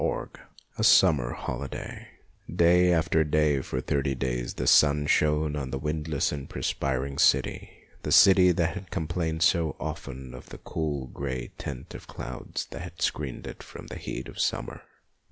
XXIX 0.01 0.37
A 0.79 0.83
SUMMER 0.83 1.33
HOLIDAY 1.33 2.07
DAY 2.55 2.91
after 2.91 3.23
day 3.23 3.61
for 3.61 3.79
thirty 3.79 4.15
days 4.15 4.55
the 4.55 4.65
sun 4.65 5.05
shone 5.05 5.55
on 5.55 5.69
the 5.69 5.77
windless 5.77 6.31
and 6.31 6.49
perspiring 6.49 7.19
city, 7.19 7.69
the 8.01 8.11
city 8.11 8.51
that 8.51 8.73
had 8.73 8.89
complained 8.89 9.43
so 9.43 9.75
often 9.79 10.33
of 10.33 10.49
the 10.49 10.57
cool, 10.57 11.05
grey 11.05 11.49
tent 11.59 11.93
of 11.93 12.07
clouds 12.07 12.65
that 12.71 12.81
had 12.81 12.99
screened 12.99 13.45
it 13.45 13.61
from 13.61 13.85
the 13.85 13.95
heat 13.95 14.27
of 14.27 14.39
summer. 14.39 14.81